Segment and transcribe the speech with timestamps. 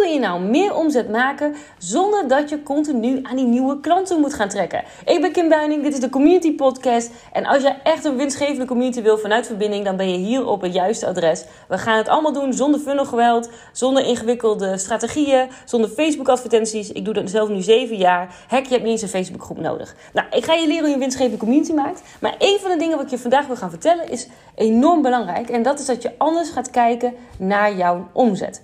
[0.00, 4.34] kun je nou meer omzet maken zonder dat je continu aan die nieuwe klanten moet
[4.34, 4.84] gaan trekken?
[5.04, 7.10] Ik ben Kim Buining, dit is de Community Podcast.
[7.32, 10.60] En als je echt een winstgevende community wil vanuit verbinding, dan ben je hier op
[10.60, 11.44] het juiste adres.
[11.68, 16.92] We gaan het allemaal doen zonder funnelgeweld, zonder ingewikkelde strategieën, zonder Facebook-advertenties.
[16.92, 18.34] Ik doe dat zelf nu zeven jaar.
[18.48, 19.94] Hek, je hebt niet eens een Facebookgroep nodig.
[20.12, 22.02] Nou, ik ga je leren hoe je een winstgevende community maakt.
[22.20, 25.50] Maar een van de dingen wat ik je vandaag wil gaan vertellen is enorm belangrijk.
[25.50, 28.60] En dat is dat je anders gaat kijken naar jouw omzet.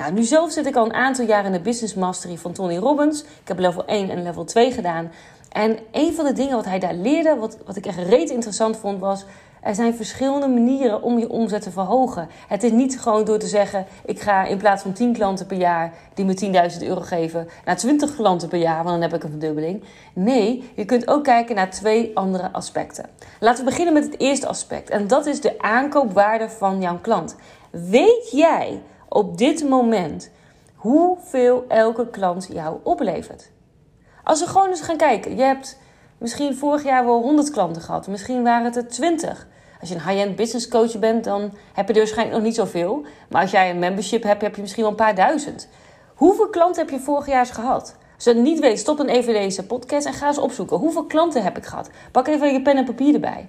[0.00, 2.76] Nou, nu zelf zit ik al een aantal jaar in de Business Mastery van Tony
[2.76, 3.22] Robbins.
[3.22, 5.10] Ik heb level 1 en level 2 gedaan.
[5.52, 8.76] En een van de dingen wat hij daar leerde, wat, wat ik echt reet interessant
[8.76, 9.24] vond, was...
[9.60, 12.28] Er zijn verschillende manieren om je omzet te verhogen.
[12.48, 15.56] Het is niet gewoon door te zeggen: ik ga in plaats van 10 klanten per
[15.56, 19.22] jaar die me 10.000 euro geven, naar 20 klanten per jaar, want dan heb ik
[19.22, 19.84] een verdubbeling.
[20.12, 23.08] Nee, je kunt ook kijken naar twee andere aspecten.
[23.40, 27.36] Laten we beginnen met het eerste aspect, en dat is de aankoopwaarde van jouw klant.
[27.70, 28.80] Weet jij
[29.12, 30.30] op dit moment
[30.74, 33.50] hoeveel elke klant jou oplevert?
[34.24, 35.78] Als we gewoon eens gaan kijken, je hebt
[36.18, 39.46] misschien vorig jaar wel 100 klanten gehad, misschien waren het er 20.
[39.80, 43.04] Als je een high-end business coach bent, dan heb je er waarschijnlijk nog niet zoveel.
[43.28, 45.68] Maar als jij een membership hebt, heb je misschien wel een paar duizend.
[46.14, 47.96] Hoeveel klanten heb je vorig jaar eens gehad?
[48.14, 50.76] Als je het niet weet, stop dan even deze podcast en ga eens opzoeken.
[50.76, 51.90] Hoeveel klanten heb ik gehad?
[52.12, 53.48] Pak even je pen en papier erbij.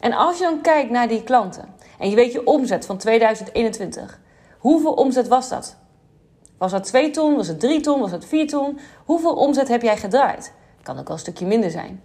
[0.00, 4.20] En als je dan kijkt naar die klanten en je weet je omzet van 2021,
[4.60, 5.76] hoeveel omzet was dat?
[6.58, 7.36] Was dat 2 ton?
[7.36, 8.00] Was het 3 ton?
[8.00, 8.78] Was het 4 ton?
[9.04, 10.52] Hoeveel omzet heb jij gedraaid?
[10.82, 12.02] Kan ook wel een stukje minder zijn.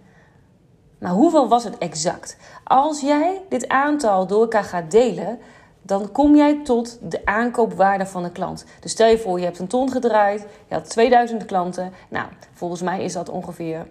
[0.98, 2.36] Maar hoeveel was het exact?
[2.64, 5.38] Als jij dit aantal door elkaar gaat delen,
[5.82, 8.64] dan kom jij tot de aankoopwaarde van een klant.
[8.80, 11.92] Dus stel je voor, je hebt een ton gedraaid, je had 2000 klanten.
[12.08, 13.86] Nou, volgens mij is dat ongeveer,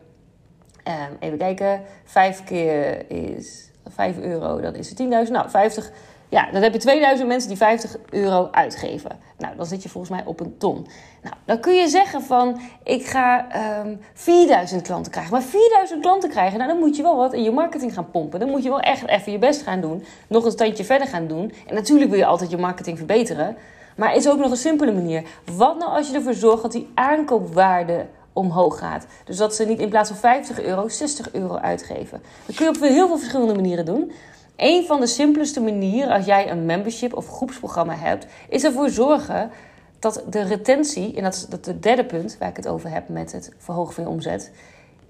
[0.83, 5.37] ehm, even kijken, 5 keer is 5 euro, dan is het 10.000.
[5.37, 5.91] Nou, 50
[6.29, 9.11] ja, dan heb je 2000 mensen die 50 euro uitgeven.
[9.37, 10.87] Nou, dan zit je volgens mij op een ton.
[11.21, 15.33] Nou, dan kun je zeggen van, ik ga um, ehm, 4000 klanten krijgen.
[15.33, 18.39] Maar 4000 klanten krijgen, nou, dan moet je wel wat in je marketing gaan pompen.
[18.39, 20.03] Dan moet je wel echt even je best gaan doen.
[20.27, 21.53] Nog een standje verder gaan doen.
[21.67, 23.57] En natuurlijk wil je altijd je marketing verbeteren.
[23.95, 25.23] Maar is ook nog een simpele manier.
[25.55, 29.05] Wat nou als je ervoor zorgt dat die aankoopwaarde omhoog gaat.
[29.25, 32.21] Dus dat ze niet in plaats van 50 euro 60 euro uitgeven.
[32.45, 34.11] Dat kun je op heel veel verschillende manieren doen.
[34.55, 39.51] Een van de simpelste manieren als jij een membership of groepsprogramma hebt, is ervoor zorgen
[39.99, 43.31] dat de retentie, en dat is het derde punt waar ik het over heb met
[43.31, 44.51] het verhogen van je omzet,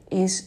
[0.08, 0.46] is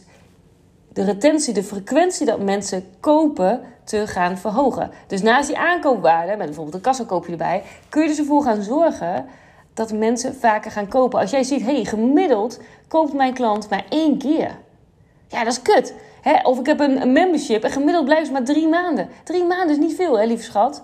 [0.93, 4.91] de retentie, de frequentie dat mensen kopen, te gaan verhogen.
[5.07, 9.25] Dus naast die aankoopwaarde, met bijvoorbeeld een kassakoopje erbij, kun je ervoor gaan zorgen
[9.73, 11.19] dat mensen vaker gaan kopen.
[11.19, 14.57] Als jij ziet, hey, gemiddeld koopt mijn klant maar één keer.
[15.27, 15.93] Ja, dat is kut
[16.43, 19.09] of ik heb een, membership en gemiddeld blijven ze maar drie maanden.
[19.23, 20.81] Drie maanden is niet veel, hè, lieve schat.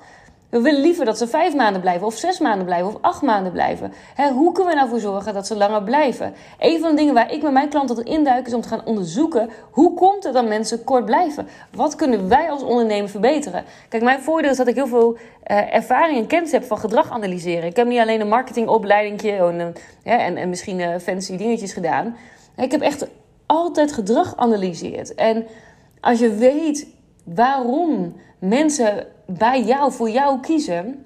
[0.49, 3.51] We willen liever dat ze vijf maanden blijven, of zes maanden blijven, of acht maanden
[3.51, 3.93] blijven.
[4.33, 6.33] hoe kunnen we nou voor zorgen dat ze langer blijven?
[6.59, 8.85] Een van de dingen waar ik met mijn klanten in induik is om te gaan
[8.85, 11.47] onderzoeken hoe komt het dat mensen kort blijven?
[11.71, 13.63] Wat kunnen wij als ondernemer verbeteren?
[13.89, 15.17] Kijk, mijn voordeel is dat ik heel veel
[15.47, 17.69] uh, ervaring en kennis heb van gedrag analyseren.
[17.69, 22.15] Ik heb niet alleen een marketingopleiding en, en, en misschien uh, fancy dingetjes gedaan.
[22.55, 23.07] Ik heb echt
[23.45, 25.15] altijd gedrag analyseert.
[25.15, 25.47] En
[25.99, 26.87] als je weet
[27.23, 31.05] waarom mensen bij jou, voor jou kiezen,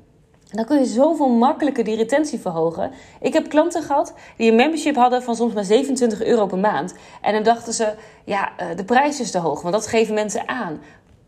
[0.52, 2.92] dan kun je zoveel makkelijker die retentie verhogen.
[3.22, 6.94] Ik heb klanten gehad die een membership hadden van soms maar 27 euro per maand.
[7.22, 7.94] En dan dachten ze,
[8.26, 10.80] ja, eh, de prijs is te hoog, want dat geven mensen aan.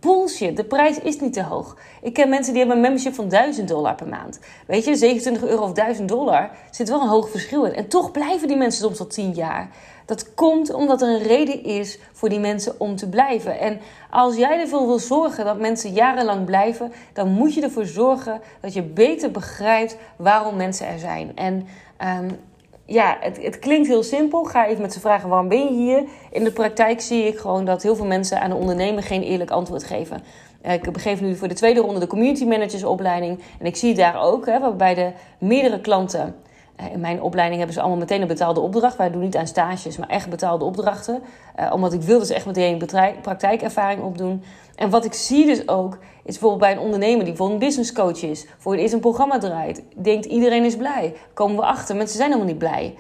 [0.02, 1.78] Bullshit, de prijs is niet te hoog.
[2.02, 4.40] Ik ken mensen die hebben een membership van 1000 dollar per maand.
[4.68, 7.74] Weet je, 27 euro of 1000 dollar zit wel een hoog verschil in.
[7.74, 9.70] En toch blijven die mensen soms tot 10 jaar.
[10.06, 13.60] Dat komt omdat er een reden is voor die mensen om te blijven.
[13.60, 13.80] En
[14.10, 18.74] als jij ervoor wil zorgen dat mensen jarenlang blijven, dan moet je ervoor zorgen dat
[18.74, 21.32] je beter begrijpt waarom mensen er zijn.
[21.36, 21.68] En
[22.24, 22.40] um,
[22.92, 24.44] ja, het, het, klinkt heel simpel.
[24.44, 26.04] Ga even met ze vragen waarom ben je hier.
[26.32, 29.52] In de praktijk zie ik gewoon dat heel veel mensen aan de ondernemer geen eerlijk
[29.52, 30.24] antwoord geven.
[30.62, 33.40] Ik begeef nu voor de tweede ronde de community managers opleiding.
[33.60, 36.36] En ik zie daar ook, hè, waarbij de meerdere klanten
[36.92, 38.98] in mijn opleiding hebben ze allemaal meteen een betaalde opdracht.
[38.98, 41.24] Wij doen niet aan stages, maar echt betaalde opdrachten.
[41.60, 42.88] Uh, omdat ik wil dus echt meteen
[43.22, 44.44] praktijkervaring opdoen.
[44.76, 47.94] En wat ik zie dus ook, is bijvoorbeeld bij een ondernemer die bijvoorbeeld een business
[47.94, 48.46] coach is.
[48.58, 49.84] Voor het eerst een programma draait.
[49.96, 51.16] Denkt iedereen is blij.
[51.34, 52.96] Komen we achter, mensen zijn helemaal niet blij.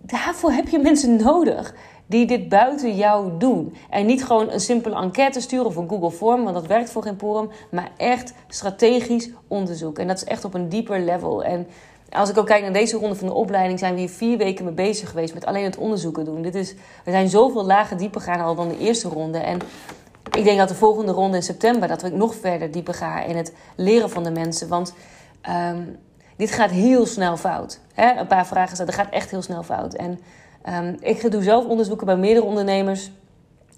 [0.00, 1.74] Daarvoor heb je mensen nodig
[2.06, 3.74] die dit buiten jou doen.
[3.90, 7.02] En niet gewoon een simpele enquête sturen of een Google Form, want dat werkt voor
[7.02, 7.50] geen porum.
[7.70, 9.98] Maar echt strategisch onderzoek.
[9.98, 11.44] En dat is echt op een dieper level.
[11.44, 11.66] En
[12.10, 14.64] als ik ook kijk naar deze ronde van de opleiding, zijn we hier vier weken
[14.64, 16.42] mee bezig geweest met alleen het onderzoeken doen.
[16.42, 16.74] Dit is,
[17.04, 19.38] we zijn zoveel lager dieper gaan al dan de eerste ronde.
[19.38, 19.58] En
[20.32, 23.36] ik denk dat de volgende ronde in september, dat we nog verder dieper gaan in
[23.36, 24.68] het leren van de mensen.
[24.68, 24.94] Want
[25.48, 25.98] um,
[26.36, 27.80] dit gaat heel snel fout.
[27.92, 28.18] Hè?
[28.18, 29.94] Een paar vragen stellen, dat gaat echt heel snel fout.
[29.94, 30.20] En
[30.68, 33.10] um, ik doe zelf onderzoeken bij meerdere ondernemers.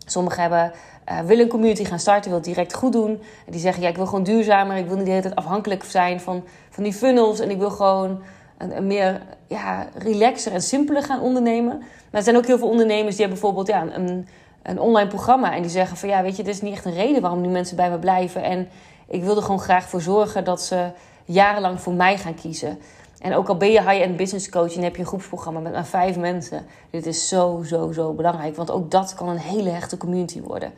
[0.07, 0.73] Sommigen hebben,
[1.11, 3.11] uh, willen een community gaan starten, willen het direct goed doen.
[3.47, 4.77] En die zeggen, ja, ik wil gewoon duurzamer.
[4.77, 7.41] Ik wil niet de hele tijd afhankelijk zijn van, van die funnels.
[7.41, 8.23] En ik wil gewoon
[8.59, 11.79] een, een meer ja, relaxer en simpeler gaan ondernemen.
[11.79, 14.29] Maar er zijn ook heel veel ondernemers die hebben bijvoorbeeld ja, een,
[14.63, 15.55] een online programma.
[15.55, 17.49] En die zeggen van, ja, weet je, dit is niet echt een reden waarom nu
[17.49, 18.43] mensen bij me blijven.
[18.43, 18.69] En
[19.09, 20.91] ik wil er gewoon graag voor zorgen dat ze
[21.25, 22.79] jarenlang voor mij gaan kiezen.
[23.19, 25.87] En ook al ben je high-end business coach en heb je een groepsprogramma met maar
[25.87, 26.67] vijf mensen.
[26.91, 28.57] Dit is zo, zo, zo belangrijk.
[28.57, 30.73] Want ook dat kan een hele hechte community worden.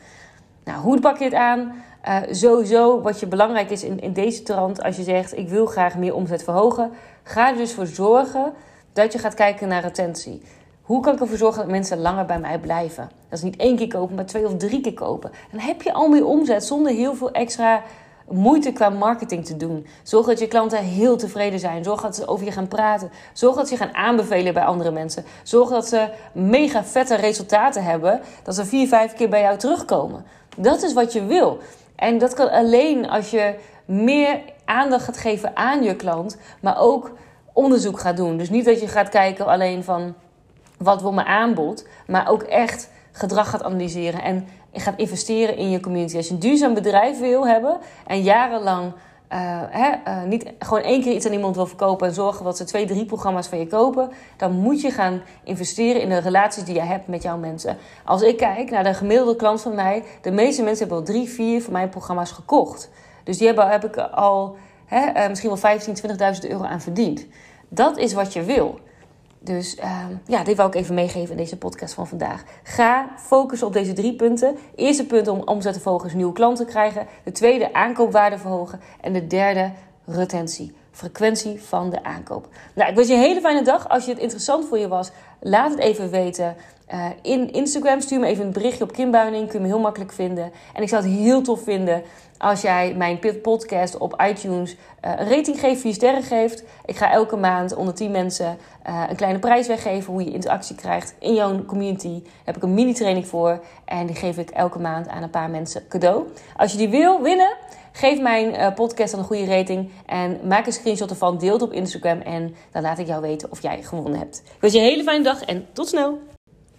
[0.65, 1.73] Nou, hoe pak je het aan?
[2.09, 5.67] Uh, sowieso, wat je belangrijk is in, in deze trant, als je zegt: Ik wil
[5.67, 6.91] graag meer omzet verhogen,
[7.23, 8.53] ga er dus voor zorgen
[8.93, 10.43] dat je gaat kijken naar retentie.
[10.83, 13.11] Hoe kan ik ervoor zorgen dat mensen langer bij mij blijven?
[13.29, 15.31] Dat is niet één keer kopen, maar twee of drie keer kopen.
[15.51, 17.83] Dan heb je al meer omzet zonder heel veel extra
[18.31, 19.87] moeite qua marketing te doen.
[20.03, 21.85] Zorg dat je klanten heel tevreden zijn.
[21.85, 23.11] Zorg dat ze over je gaan praten.
[23.33, 25.25] Zorg dat ze je gaan aanbevelen bij andere mensen.
[25.43, 28.21] Zorg dat ze mega vette resultaten hebben.
[28.43, 30.25] Dat ze vier, vijf keer bij jou terugkomen.
[30.57, 31.59] Dat is wat je wil.
[31.97, 33.55] En dat kan alleen als je
[33.85, 37.13] meer aandacht gaat geven aan je klant, maar ook
[37.53, 38.37] onderzoek gaat doen.
[38.37, 40.15] Dus niet dat je gaat kijken alleen van
[40.79, 44.47] wat wil mijn aanbod, maar ook echt gedrag gaat analyseren en
[44.81, 46.17] gaat investeren in je community.
[46.17, 48.93] Als je een duurzaam bedrijf wil hebben en jarenlang
[49.33, 49.39] uh,
[49.71, 52.65] hè, uh, niet gewoon één keer iets aan iemand wil verkopen en zorgen dat ze
[52.65, 56.75] twee, drie programma's van je kopen, dan moet je gaan investeren in de relaties die
[56.75, 57.77] je hebt met jouw mensen.
[58.05, 61.29] Als ik kijk naar de gemiddelde klant van mij, de meeste mensen hebben al drie,
[61.29, 62.91] vier van mijn programma's gekocht.
[63.25, 67.27] Dus die hebben, heb ik al hè, uh, misschien wel 15.000, 20.000 euro aan verdiend.
[67.69, 68.79] Dat is wat je wil.
[69.41, 72.45] Dus uh, ja, dit wou ik even meegeven in deze podcast van vandaag.
[72.63, 74.57] Ga focussen op deze drie punten.
[74.75, 77.07] Eerste punt om omzet te verhogen nieuwe klanten krijgen.
[77.25, 78.81] De tweede aankoopwaarde verhogen.
[79.01, 79.73] En de derde
[80.05, 80.75] retentie.
[80.91, 82.49] Frequentie van de aankoop.
[82.75, 83.89] Nou, ik wens je een hele fijne dag.
[83.89, 86.57] Als je het interessant voor je was, laat het even weten.
[86.93, 89.49] Uh, in Instagram stuur me even een berichtje op Kim Buining.
[89.49, 90.53] Kun je me heel makkelijk vinden.
[90.75, 92.03] En ik zou het heel tof vinden
[92.39, 96.65] als jij mijn podcast op iTunes uh, een rating geeft, vier sterren geeft.
[96.85, 98.59] Ik ga elke maand onder 10 mensen
[98.89, 100.13] uh, een kleine prijs weggeven.
[100.13, 102.23] Hoe je interactie krijgt in jouw community.
[102.23, 103.65] Daar heb ik een mini-training voor.
[103.85, 106.27] En die geef ik elke maand aan een paar mensen cadeau.
[106.57, 107.57] Als je die wil winnen,
[107.93, 109.91] geef mijn podcast dan een goede rating.
[110.07, 111.39] En maak een screenshot ervan.
[111.39, 112.21] Deel het op Instagram.
[112.21, 114.43] En dan laat ik jou weten of jij gewonnen hebt.
[114.45, 116.19] Ik wens je een hele fijne dag en tot snel.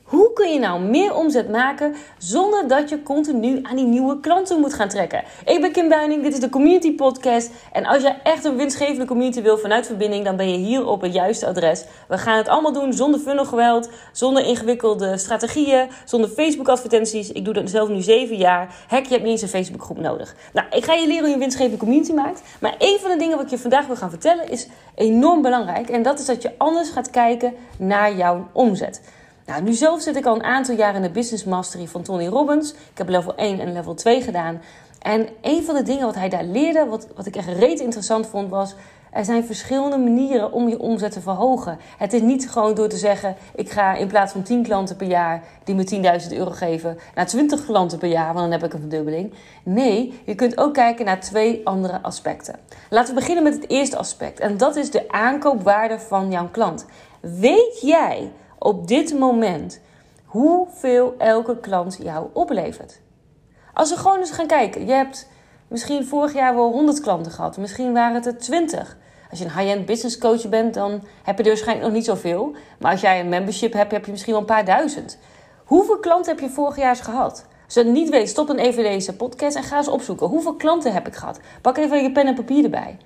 [0.09, 4.59] Hoe kun je nou meer omzet maken zonder dat je continu aan die nieuwe klanten
[4.59, 5.23] moet gaan trekken?
[5.45, 7.51] Ik ben Kim Buining, dit is de Community Podcast.
[7.71, 11.01] En als je echt een winstgevende community wil vanuit verbinding, dan ben je hier op
[11.01, 11.85] het juiste adres.
[12.07, 17.31] We gaan het allemaal doen zonder funnelgeweld, zonder ingewikkelde strategieën, zonder Facebook-advertenties.
[17.31, 18.75] Ik doe dat zelf nu zeven jaar.
[18.87, 20.35] Hek, je hebt niet eens een Facebookgroep nodig.
[20.53, 22.41] Nou, ik ga je leren hoe je een winstgevende community maakt.
[22.59, 25.89] Maar een van de dingen wat ik je vandaag wil gaan vertellen is enorm belangrijk.
[25.89, 29.01] En dat is dat je anders gaat kijken naar jouw omzet.
[29.49, 32.27] Nou, nu zelf zit ik al een aantal jaar in de Business Mastery van Tony
[32.27, 32.71] Robbins.
[32.71, 34.61] Ik heb level 1 en level 2 gedaan.
[35.01, 38.27] En een van de dingen wat hij daar leerde, wat, wat ik echt reet interessant
[38.27, 38.75] vond, was...
[39.11, 41.77] Er zijn verschillende manieren om je omzet te verhogen.
[41.97, 45.07] Het is niet gewoon door te zeggen: ik ga in plaats van 10 klanten per
[45.07, 48.73] jaar die me 10.000 euro geven, naar 20 klanten per jaar, want dan heb ik
[48.73, 49.33] een verdubbeling.
[49.63, 52.55] Nee, je kunt ook kijken naar twee andere aspecten.
[52.89, 56.85] Laten we beginnen met het eerste aspect, en dat is de aankoopwaarde van jouw klant.
[57.21, 59.81] Weet jij op dit moment
[60.25, 63.01] hoeveel elke klant jou oplevert.
[63.73, 65.27] Als we gewoon eens gaan kijken, je hebt
[65.67, 68.97] misschien vorig jaar wel 100 klanten gehad, misschien waren het er 20.
[69.29, 72.55] Als je een high-end business coach bent, dan heb je er waarschijnlijk nog niet zoveel.
[72.79, 75.17] Maar als jij een membership hebt, heb je misschien wel een paar duizend.
[75.65, 77.45] Hoeveel klanten heb je vorig jaar gehad?
[77.65, 80.27] Als je het niet weet, stop dan even deze podcast en ga eens opzoeken.
[80.27, 81.39] Hoeveel klanten heb ik gehad?
[81.61, 82.97] Pak even je pen en papier erbij.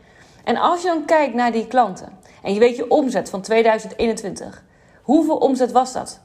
[0.43, 4.63] En als je dan kijkt naar die klanten en je weet je omzet van 2021,
[5.03, 6.19] Hoeveel omzet was dat?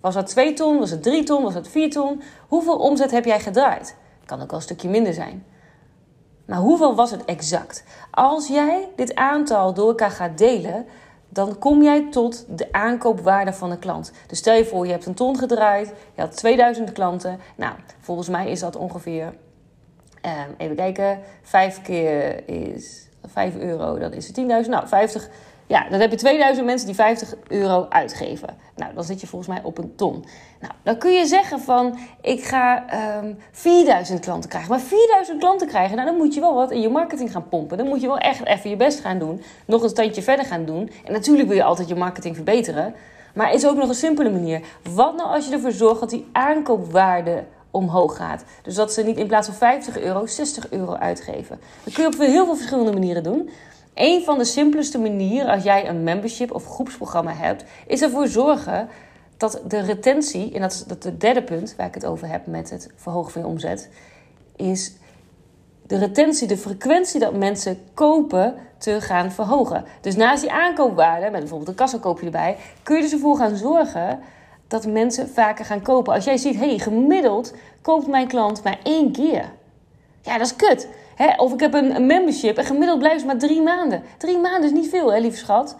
[0.00, 0.78] Was dat 2 ton?
[0.78, 1.42] Was het 3 ton?
[1.42, 2.22] Was het 4 ton?
[2.48, 3.96] Hoeveel omzet heb jij gedraaid?
[4.24, 5.44] Kan ook wel een stukje minder zijn.
[6.46, 7.84] Maar hoeveel was het exact?
[8.10, 10.86] Als jij dit aantal door elkaar gaat delen,
[11.28, 14.12] dan kom jij tot de aankoopwaarde van de klant.
[14.26, 17.38] Dus stel je voor, je hebt een ton gedraaid, je had 2000 klanten.
[17.56, 19.34] Nou, volgens mij is dat ongeveer,
[20.20, 24.74] ehm, even kijken, 5 keer is 5 euro, dan is het 10.000.
[24.74, 25.28] Nou, 50
[25.72, 28.48] ja, dan heb je 2000 mensen die 50 euro uitgeven.
[28.76, 30.24] Nou, dan zit je volgens mij op een ton.
[30.60, 32.84] Nou, dan kun je zeggen van, ik ga
[33.18, 34.70] um, ehm, 4000 klanten krijgen.
[34.70, 37.78] Maar 4000 klanten krijgen, nou, dan moet je wel wat in je marketing gaan pompen.
[37.78, 39.42] Dan moet je wel echt even je best gaan doen.
[39.66, 40.90] Nog een standje verder gaan doen.
[41.04, 42.94] En natuurlijk wil je altijd je marketing verbeteren.
[43.34, 44.60] Maar is ook nog een simpele manier.
[44.94, 48.44] Wat nou als je ervoor zorgt dat die aankoopwaarde omhoog gaat.
[48.62, 51.60] Dus dat ze niet in plaats van 50 euro 60 euro uitgeven.
[51.84, 53.50] Dat kun je op heel veel verschillende manieren doen.
[53.94, 58.88] Een van de simpelste manieren als jij een membership of groepsprogramma hebt, is ervoor zorgen
[59.36, 62.70] dat de retentie, en dat is het derde punt waar ik het over heb met
[62.70, 63.88] het verhogen van je omzet,
[64.56, 64.92] is
[65.86, 69.84] de retentie, de frequentie dat mensen kopen, te gaan verhogen.
[70.00, 74.20] Dus naast die aankoopwaarde, met bijvoorbeeld een kassakoopje erbij, kun je dus ervoor gaan zorgen
[74.68, 76.14] dat mensen vaker gaan kopen.
[76.14, 79.52] Als jij ziet, hey, gemiddeld koopt mijn klant maar één keer.
[80.22, 80.88] Ja, dat is kut.
[81.36, 84.02] Of ik heb een, membership en gemiddeld blijven ze maar drie maanden.
[84.18, 85.76] Drie maanden is niet veel, hè, lieve schat.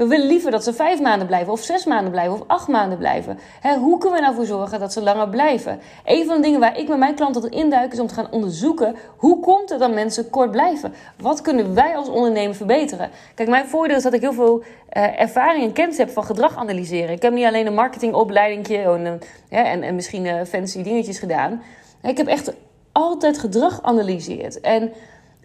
[0.00, 2.98] We willen liever dat ze vijf maanden blijven, of zes maanden blijven, of acht maanden
[2.98, 3.38] blijven.
[3.80, 5.80] hoe kunnen we nou voor zorgen dat ze langer blijven?
[6.04, 8.30] Een van de dingen waar ik met mijn klanten in induik is om te gaan
[8.30, 10.94] onderzoeken hoe komt het dat mensen kort blijven?
[11.18, 13.10] Wat kunnen wij als ondernemer verbeteren?
[13.34, 14.62] Kijk, mijn voordeel is dat ik heel veel
[14.96, 17.14] uh, ervaring en kennis heb van gedrag analyseren.
[17.14, 21.62] Ik heb niet alleen een marketingopleiding en, en, en misschien uh, fancy dingetjes gedaan.
[22.02, 22.52] Ik heb echt
[22.92, 24.60] altijd gedrag analyseert.
[24.60, 24.92] En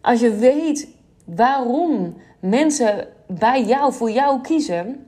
[0.02, 0.88] als je weet
[1.26, 5.06] waarom mensen bij jou, voor jou kiezen,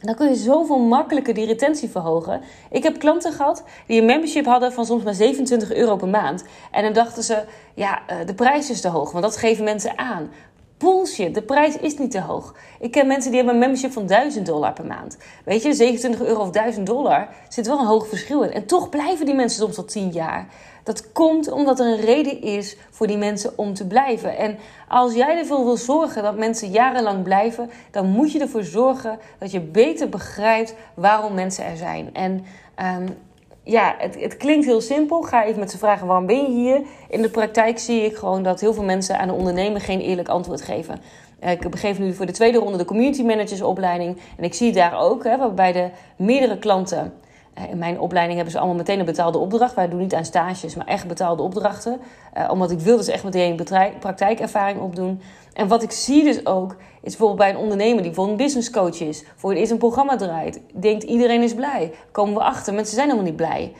[0.00, 2.40] dan kun je zoveel makkelijker die retentie verhogen.
[2.70, 6.44] Ik heb klanten gehad die een membership hadden van soms maar 27 euro per maand.
[6.70, 9.98] En dan dachten ze, ja, eh, de prijs is te hoog, want dat geven mensen
[9.98, 10.30] aan.
[10.78, 12.54] Bullshit, de prijs is niet te hoog.
[12.80, 15.16] Ik ken mensen die hebben een membership van 1000 dollar per maand.
[15.44, 18.52] Weet je, 27 euro of 1000 dollar zit wel een hoog verschil in.
[18.52, 20.46] En toch blijven die mensen soms tot 10 jaar.
[20.82, 24.36] Dat komt omdat er een reden is voor die mensen om te blijven.
[24.36, 24.58] En
[24.88, 29.50] als jij ervoor wil zorgen dat mensen jarenlang blijven, dan moet je ervoor zorgen dat
[29.50, 32.14] je beter begrijpt waarom mensen er zijn.
[32.14, 32.44] En
[33.00, 33.16] um,
[33.68, 35.22] ja, het, het, klinkt heel simpel.
[35.22, 36.82] Ga even met ze vragen waarom ben je hier.
[37.08, 40.28] In de praktijk zie ik gewoon dat heel veel mensen aan de ondernemer geen eerlijk
[40.28, 41.00] antwoord geven.
[41.38, 44.16] Eh, ik begeef nu voor de tweede ronde de community managers opleiding.
[44.36, 47.12] En ik zie daar ook, hè, waarbij de meerdere klanten
[47.70, 49.74] in mijn opleiding hebben ze allemaal meteen een betaalde opdracht.
[49.74, 52.00] Wij doen niet aan stages, maar echt betaalde opdrachten.
[52.36, 53.66] Uh, omdat ik wil dus echt meteen
[54.00, 55.20] praktijkervaring opdoen.
[55.52, 58.70] En wat ik zie dus ook, is bijvoorbeeld bij een ondernemer die bijvoorbeeld een business
[58.70, 59.24] coach is.
[59.36, 60.60] Voor het eerst een programma draait.
[60.74, 61.92] Denkt iedereen is blij.
[62.12, 63.72] Komen we achter, mensen zijn helemaal niet blij.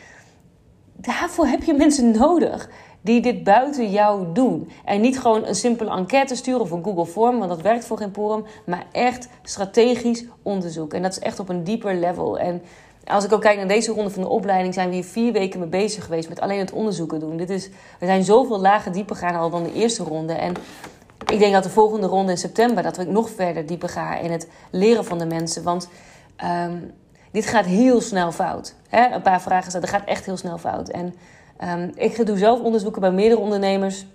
[0.93, 2.69] Daarvoor heb je mensen nodig
[3.01, 4.71] die dit buiten jou doen.
[4.85, 7.97] En niet gewoon een simpele enquête sturen of een Google Form, want dat werkt voor
[7.97, 8.45] geen porum.
[8.67, 10.93] Maar echt strategisch onderzoek.
[10.95, 12.39] En dat is echt op een dieper level.
[12.39, 12.63] En
[13.09, 15.61] als ik ook kijk naar deze ronde van de opleiding, zijn we hier vier weken
[15.61, 17.37] mee bezig geweest met alleen het onderzoeken doen.
[17.37, 20.33] Dit is, we zijn zoveel lager dieper gaan al dan de eerste ronde.
[20.33, 20.55] En
[21.27, 24.31] ik denk dat de volgende ronde in september, dat we nog verder dieper gaan in
[24.31, 25.63] het leren van de mensen.
[25.63, 25.89] Want
[26.45, 26.93] um,
[27.31, 28.75] dit gaat heel snel fout.
[28.89, 29.15] Hè?
[29.15, 30.89] Een paar vragen stellen, dat gaat echt heel snel fout.
[30.89, 31.15] En
[31.65, 34.07] um, ik doe zelf onderzoeken bij meerdere ondernemers.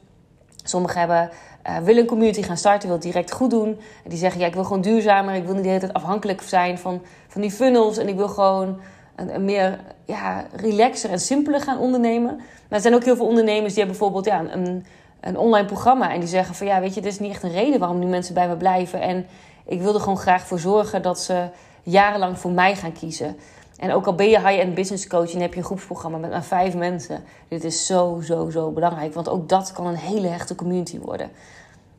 [0.63, 1.29] Sommigen hebben,
[1.67, 3.67] uh, willen een community gaan starten, wil het direct goed doen.
[4.03, 5.35] En die zeggen, ja, ik wil gewoon duurzamer.
[5.35, 7.97] Ik wil niet de hele tijd afhankelijk zijn van, van die funnels.
[7.97, 8.79] En ik wil gewoon
[9.15, 12.35] een, meer ja, relaxer en simpeler gaan ondernemen.
[12.35, 12.45] Maar
[12.77, 14.85] er zijn ook heel veel ondernemers die hebben bijvoorbeeld ja, een,
[15.19, 16.13] een online programma.
[16.13, 18.05] En die zeggen van, ja, weet je, dit is niet echt een reden waarom nu
[18.05, 19.01] mensen bij me blijven.
[19.01, 19.25] En
[19.65, 21.47] ik wil er gewoon graag voor zorgen dat ze
[21.83, 23.35] jarenlang voor mij gaan kiezen.
[23.77, 26.43] En ook al ben je high-end business coach en heb je een groepsprogramma met maar
[26.43, 27.23] vijf mensen.
[27.47, 29.13] Dit is zo, zo, zo belangrijk.
[29.13, 31.29] Want ook dat kan een hele hechte community worden.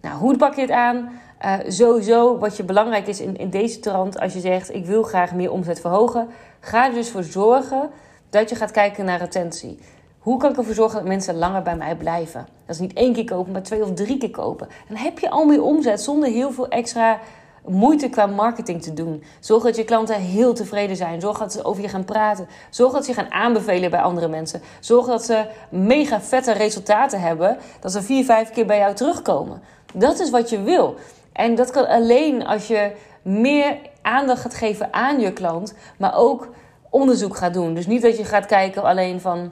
[0.01, 1.21] Nou, hoe pak je het aan?
[1.45, 5.03] Uh, sowieso, wat je belangrijk is in, in deze trant, als je zegt: Ik wil
[5.03, 6.29] graag meer omzet verhogen,
[6.61, 7.91] ga er dus voor zorgen
[8.31, 9.79] dat je gaat kijken naar retentie.
[10.19, 12.47] Hoe kan ik ervoor zorgen dat mensen langer bij mij blijven?
[12.67, 14.69] Dat is niet één keer kopen, maar twee of drie keer kopen.
[14.89, 17.19] Dan heb je al meer omzet zonder heel veel extra
[17.67, 19.23] moeite qua marketing te doen.
[19.41, 21.21] Zorg dat je klanten heel tevreden zijn.
[21.21, 22.49] Zorg dat ze over je gaan praten.
[22.71, 24.63] Zorg dat ze gaan aanbevelen bij andere mensen.
[24.81, 27.59] Zorg dat ze mega vette resultaten hebben.
[27.81, 29.63] Dat ze vier, vijf keer bij jou terugkomen.
[29.95, 30.95] Dat is wat je wil.
[31.33, 32.93] En dat kan alleen als je
[33.23, 36.49] meer aandacht gaat geven aan je klant, maar ook
[36.91, 37.75] onderzoek gaat doen.
[37.75, 39.51] Dus niet dat je gaat kijken alleen van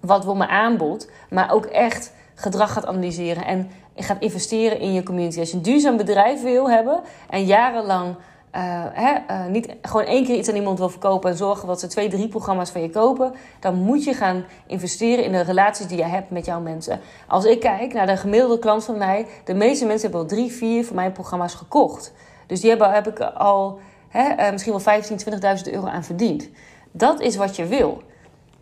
[0.00, 3.70] wat wil mijn aanbod, maar ook echt gedrag gaat analyseren en
[4.02, 5.38] gaat investeren in je community.
[5.38, 8.16] Als je een duurzaam bedrijf wil hebben en jarenlang
[8.56, 11.80] uh, hè, uh, niet gewoon één keer iets aan iemand wil verkopen en zorgen dat
[11.80, 15.86] ze twee, drie programma's van je kopen, dan moet je gaan investeren in de relaties
[15.86, 17.00] die je hebt met jouw mensen.
[17.26, 20.52] Als ik kijk naar de gemiddelde klant van mij, de meeste mensen hebben al drie,
[20.52, 22.12] vier van mijn programma's gekocht.
[22.46, 23.78] Dus die hebben, heb ik al
[24.08, 26.48] hè, uh, misschien wel 15.000, 20.000 euro aan verdiend.
[26.92, 28.02] Dat is wat je wil.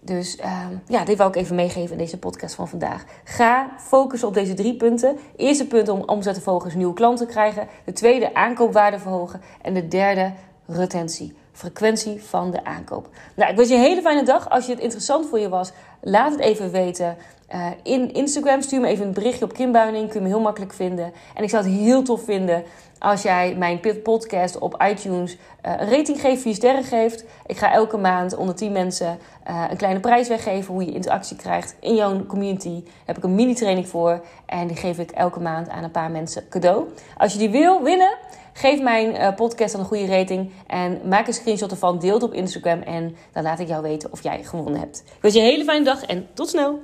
[0.00, 3.04] Dus uh, ja, dit wou ik even meegeven in deze podcast van vandaag.
[3.24, 5.16] Ga focussen op deze drie punten.
[5.36, 7.68] Eerste punt om omzet te verhogen is nieuwe klanten krijgen.
[7.84, 9.40] De tweede aankoopwaarde verhogen.
[9.62, 10.32] En de derde
[10.66, 11.36] retentie.
[11.58, 13.08] Frequentie van de aankoop.
[13.34, 14.50] Nou, ik wens je een hele fijne dag.
[14.50, 17.16] Als je het interessant voor je was, laat het even weten.
[17.54, 20.08] Uh, in Instagram stuur me even een berichtje op Kim Buining.
[20.08, 21.12] Kun je me heel makkelijk vinden.
[21.34, 22.64] En ik zou het heel tof vinden
[22.98, 27.24] als jij mijn podcast op iTunes uh, een rating geeft, 4 sterren geeft.
[27.46, 29.18] Ik ga elke maand onder 10 mensen
[29.50, 30.74] uh, een kleine prijs weggeven.
[30.74, 32.82] Hoe je interactie krijgt in jouw community.
[32.84, 34.24] Daar heb ik een mini training voor.
[34.46, 36.88] En die geef ik elke maand aan een paar mensen cadeau.
[37.16, 38.16] Als je die wil winnen,
[38.58, 40.50] geef mijn uh, podcast dan een goede rating.
[40.66, 41.98] En maak een screenshot ervan.
[41.98, 42.80] Deel het op Instagram.
[42.80, 45.02] En dan laat ik jou weten of jij gewonnen hebt.
[45.06, 46.80] Ik wens je een hele fijne dag en tot snel.